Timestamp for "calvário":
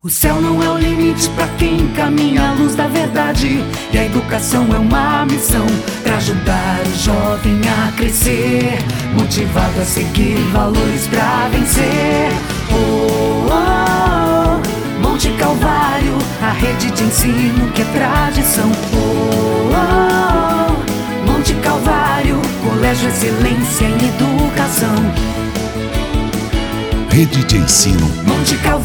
15.32-16.16, 21.54-22.40, 28.58-28.77